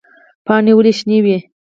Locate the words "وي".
1.25-1.37